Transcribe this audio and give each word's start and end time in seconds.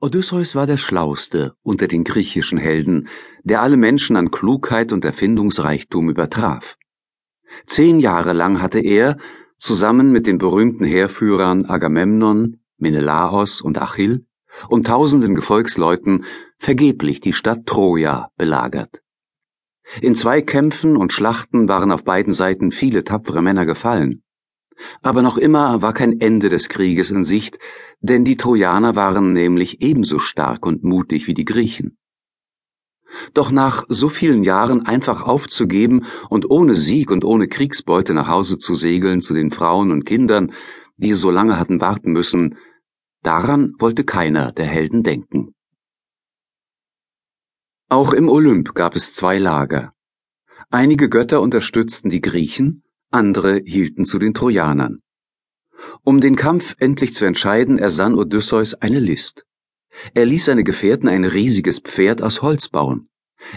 Odysseus 0.00 0.54
war 0.54 0.66
der 0.66 0.76
Schlauste 0.76 1.54
unter 1.62 1.88
den 1.88 2.04
griechischen 2.04 2.58
Helden, 2.58 3.08
der 3.42 3.62
alle 3.62 3.76
Menschen 3.76 4.16
an 4.16 4.30
Klugheit 4.30 4.92
und 4.92 5.04
Erfindungsreichtum 5.04 6.10
übertraf. 6.10 6.76
Zehn 7.66 8.00
Jahre 8.00 8.32
lang 8.32 8.60
hatte 8.60 8.80
er, 8.80 9.16
zusammen 9.58 10.12
mit 10.12 10.26
den 10.26 10.38
berühmten 10.38 10.84
Heerführern 10.84 11.64
Agamemnon, 11.66 12.60
Menelaos 12.76 13.60
und 13.60 13.80
Achill 13.80 14.26
und 14.68 14.86
tausenden 14.86 15.34
Gefolgsleuten 15.34 16.24
vergeblich 16.58 17.20
die 17.20 17.32
Stadt 17.32 17.66
Troja 17.66 18.30
belagert. 18.36 19.02
In 20.00 20.14
zwei 20.14 20.42
Kämpfen 20.42 20.96
und 20.96 21.12
Schlachten 21.12 21.68
waren 21.68 21.92
auf 21.92 22.04
beiden 22.04 22.32
Seiten 22.32 22.70
viele 22.70 23.04
tapfere 23.04 23.42
Männer 23.42 23.66
gefallen. 23.66 24.22
Aber 25.02 25.22
noch 25.22 25.36
immer 25.36 25.82
war 25.82 25.92
kein 25.92 26.20
Ende 26.20 26.48
des 26.48 26.68
Krieges 26.68 27.10
in 27.10 27.24
Sicht, 27.24 27.58
denn 28.00 28.24
die 28.24 28.36
Trojaner 28.36 28.96
waren 28.96 29.32
nämlich 29.32 29.80
ebenso 29.82 30.18
stark 30.18 30.66
und 30.66 30.84
mutig 30.84 31.26
wie 31.26 31.34
die 31.34 31.44
Griechen. 31.44 31.96
Doch 33.32 33.50
nach 33.50 33.84
so 33.88 34.08
vielen 34.08 34.42
Jahren 34.42 34.86
einfach 34.86 35.22
aufzugeben 35.22 36.04
und 36.28 36.50
ohne 36.50 36.74
Sieg 36.74 37.10
und 37.10 37.24
ohne 37.24 37.48
Kriegsbeute 37.48 38.12
nach 38.14 38.28
Hause 38.28 38.58
zu 38.58 38.74
segeln 38.74 39.20
zu 39.20 39.34
den 39.34 39.50
Frauen 39.50 39.90
und 39.90 40.04
Kindern, 40.04 40.52
die 40.96 41.14
so 41.14 41.30
lange 41.30 41.58
hatten 41.58 41.80
warten 41.80 42.12
müssen, 42.12 42.56
daran 43.22 43.74
wollte 43.78 44.04
keiner 44.04 44.52
der 44.52 44.66
Helden 44.66 45.02
denken. 45.02 45.54
Auch 47.88 48.12
im 48.12 48.28
Olymp 48.28 48.74
gab 48.74 48.96
es 48.96 49.14
zwei 49.14 49.38
Lager. 49.38 49.92
Einige 50.70 51.08
Götter 51.08 51.40
unterstützten 51.40 52.10
die 52.10 52.20
Griechen, 52.20 52.83
andere 53.14 53.62
hielten 53.64 54.04
zu 54.04 54.18
den 54.18 54.34
Trojanern. 54.34 55.00
Um 56.02 56.20
den 56.20 56.36
Kampf 56.36 56.74
endlich 56.78 57.14
zu 57.14 57.24
entscheiden, 57.24 57.78
ersann 57.78 58.14
Odysseus 58.14 58.74
eine 58.74 59.00
List. 59.00 59.44
Er 60.12 60.26
ließ 60.26 60.46
seine 60.46 60.64
Gefährten 60.64 61.08
ein 61.08 61.24
riesiges 61.24 61.78
Pferd 61.78 62.22
aus 62.22 62.42
Holz 62.42 62.68
bauen. 62.68 63.08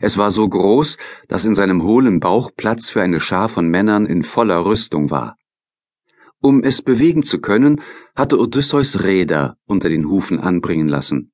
Es 0.00 0.18
war 0.18 0.30
so 0.30 0.48
groß, 0.48 0.96
dass 1.28 1.44
in 1.44 1.54
seinem 1.54 1.82
hohlen 1.82 2.20
Bauch 2.20 2.50
Platz 2.56 2.88
für 2.88 3.02
eine 3.02 3.20
Schar 3.20 3.48
von 3.48 3.68
Männern 3.68 4.06
in 4.06 4.22
voller 4.22 4.64
Rüstung 4.64 5.10
war. 5.10 5.36
Um 6.40 6.62
es 6.62 6.82
bewegen 6.82 7.22
zu 7.22 7.40
können, 7.40 7.80
hatte 8.14 8.38
Odysseus 8.38 9.02
Räder 9.04 9.56
unter 9.64 9.88
den 9.88 10.08
Hufen 10.08 10.38
anbringen 10.38 10.88
lassen. 10.88 11.32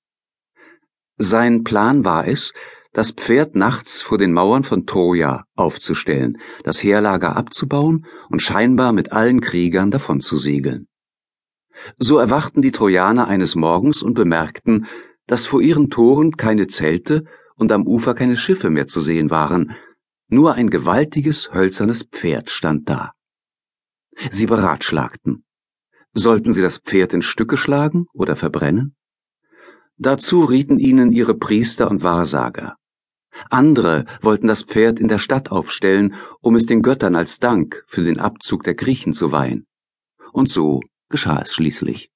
Sein 1.19 1.65
Plan 1.65 2.05
war 2.05 2.27
es, 2.27 2.53
das 2.93 3.11
Pferd 3.11 3.55
nachts 3.55 4.03
vor 4.03 4.19
den 4.19 4.33
Mauern 4.33 4.65
von 4.65 4.87
Troja 4.87 5.45
aufzustellen, 5.55 6.39
das 6.63 6.83
Heerlager 6.83 7.37
abzubauen 7.37 8.07
und 8.29 8.43
scheinbar 8.43 8.93
mit 8.93 9.13
allen 9.13 9.41
Kriegern 9.41 9.91
davon 9.91 10.21
zu 10.21 10.37
segeln. 10.37 10.89
So 11.99 12.19
erwachten 12.19 12.63
die 12.63 12.71
Trojaner 12.71 13.29
eines 13.29 13.55
Morgens 13.55 14.03
und 14.03 14.15
bemerkten, 14.15 14.87
dass 15.27 15.47
vor 15.47 15.63
ihren 15.63 15.91
Toren 15.91 16.37
keine 16.37 16.67
Zelte 16.67 17.25
und 17.57 17.73
am 17.73 17.87
Ufer 17.87 18.15
keine 18.15 18.37
Schiffe 18.37 18.71
mehr 18.71 18.87
zu 18.87 19.01
sehen 19.01 19.31
waren, 19.31 19.75
nur 20.29 20.55
ein 20.55 20.71
gewaltiges 20.71 21.53
hölzernes 21.53 22.05
Pferd 22.05 22.51
stand 22.51 22.89
da. 22.89 23.13
Sie 24.31 24.47
beratschlagten. 24.47 25.45
Sollten 26.13 26.53
sie 26.53 26.61
das 26.61 26.79
Pferd 26.79 27.15
in 27.15 27.23
Stücke 27.23 27.57
schlagen 27.57 28.07
oder 28.13 28.37
verbrennen? 28.37 28.95
Dazu 29.97 30.45
rieten 30.45 30.79
ihnen 30.79 31.13
ihre 31.13 31.35
Priester 31.35 31.91
und 31.91 32.03
Wahrsager. 32.03 32.77
Andere 33.51 34.05
wollten 34.21 34.47
das 34.47 34.63
Pferd 34.63 35.01
in 35.01 35.09
der 35.09 35.19
Stadt 35.19 35.51
aufstellen, 35.51 36.15
um 36.41 36.55
es 36.55 36.67
den 36.67 36.83
Göttern 36.83 37.17
als 37.17 37.39
Dank 37.39 37.85
für 37.87 38.03
den 38.03 38.21
Abzug 38.21 38.65
der 38.65 38.75
Griechen 38.75 39.13
zu 39.13 39.33
weihen. 39.33 39.67
Und 40.33 40.49
so 40.49 40.81
geschah 41.09 41.43
es 41.43 41.53
schließlich. 41.53 42.11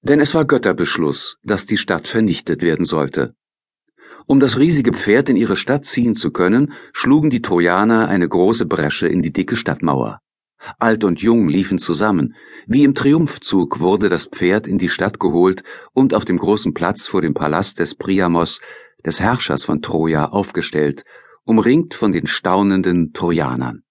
Denn 0.00 0.20
es 0.20 0.34
war 0.34 0.44
Götterbeschluss, 0.44 1.38
dass 1.42 1.66
die 1.66 1.76
Stadt 1.76 2.06
vernichtet 2.06 2.62
werden 2.62 2.84
sollte. 2.84 3.34
Um 4.26 4.40
das 4.40 4.58
riesige 4.58 4.92
Pferd 4.92 5.28
in 5.28 5.36
ihre 5.36 5.56
Stadt 5.56 5.84
ziehen 5.84 6.14
zu 6.14 6.30
können, 6.30 6.72
schlugen 6.92 7.30
die 7.30 7.42
Trojaner 7.42 8.08
eine 8.08 8.28
große 8.28 8.66
Bresche 8.66 9.08
in 9.08 9.22
die 9.22 9.32
dicke 9.32 9.56
Stadtmauer. 9.56 10.20
Alt 10.78 11.04
und 11.04 11.20
Jung 11.20 11.48
liefen 11.48 11.78
zusammen. 11.78 12.34
Wie 12.66 12.84
im 12.84 12.94
Triumphzug 12.94 13.80
wurde 13.80 14.08
das 14.08 14.26
Pferd 14.26 14.66
in 14.66 14.76
die 14.76 14.88
Stadt 14.88 15.18
geholt 15.18 15.62
und 15.92 16.14
auf 16.14 16.24
dem 16.24 16.36
großen 16.36 16.74
Platz 16.74 17.06
vor 17.06 17.22
dem 17.22 17.34
Palast 17.34 17.78
des 17.78 17.94
Priamos 17.94 18.60
des 19.04 19.20
Herrschers 19.20 19.64
von 19.64 19.82
Troja, 19.82 20.26
aufgestellt, 20.26 21.04
umringt 21.44 21.94
von 21.94 22.12
den 22.12 22.26
staunenden 22.26 23.12
Trojanern. 23.12 23.82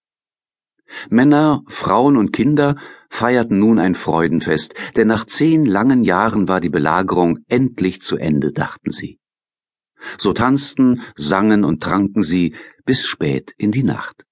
Männer, 1.09 1.63
Frauen 1.67 2.17
und 2.17 2.31
Kinder 2.31 2.77
feierten 3.09 3.59
nun 3.59 3.79
ein 3.79 3.95
Freudenfest, 3.95 4.75
denn 4.95 5.07
nach 5.07 5.25
zehn 5.25 5.65
langen 5.65 6.03
Jahren 6.03 6.47
war 6.47 6.61
die 6.61 6.69
Belagerung 6.69 7.39
endlich 7.47 8.01
zu 8.01 8.17
Ende, 8.17 8.51
dachten 8.51 8.91
sie. 8.91 9.19
So 10.17 10.33
tanzten, 10.33 11.01
sangen 11.15 11.63
und 11.63 11.81
tranken 11.81 12.23
sie 12.23 12.55
bis 12.85 13.05
spät 13.05 13.53
in 13.57 13.71
die 13.71 13.83
Nacht. 13.83 14.25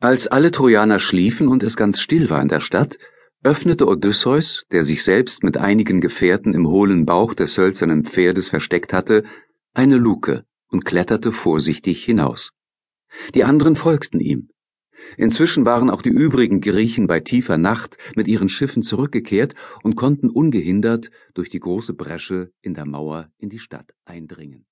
Als 0.00 0.26
alle 0.26 0.50
Trojaner 0.50 0.98
schliefen 0.98 1.46
und 1.46 1.62
es 1.62 1.76
ganz 1.76 2.00
still 2.00 2.28
war 2.28 2.42
in 2.42 2.48
der 2.48 2.60
Stadt, 2.60 2.98
öffnete 3.44 3.88
Odysseus, 3.88 4.64
der 4.70 4.84
sich 4.84 5.02
selbst 5.02 5.42
mit 5.42 5.56
einigen 5.56 6.00
Gefährten 6.00 6.54
im 6.54 6.68
hohlen 6.68 7.04
Bauch 7.06 7.34
des 7.34 7.58
hölzernen 7.58 8.04
Pferdes 8.04 8.48
versteckt 8.48 8.92
hatte, 8.92 9.24
eine 9.74 9.96
Luke 9.96 10.44
und 10.68 10.84
kletterte 10.84 11.32
vorsichtig 11.32 12.04
hinaus. 12.04 12.52
Die 13.34 13.44
anderen 13.44 13.76
folgten 13.76 14.20
ihm. 14.20 14.48
Inzwischen 15.16 15.66
waren 15.66 15.90
auch 15.90 16.02
die 16.02 16.10
übrigen 16.10 16.60
Griechen 16.60 17.08
bei 17.08 17.18
tiefer 17.18 17.58
Nacht 17.58 17.98
mit 18.14 18.28
ihren 18.28 18.48
Schiffen 18.48 18.82
zurückgekehrt 18.82 19.54
und 19.82 19.96
konnten 19.96 20.30
ungehindert 20.30 21.10
durch 21.34 21.50
die 21.50 21.60
große 21.60 21.94
Bresche 21.94 22.52
in 22.60 22.74
der 22.74 22.86
Mauer 22.86 23.28
in 23.38 23.50
die 23.50 23.58
Stadt 23.58 23.92
eindringen. 24.04 24.66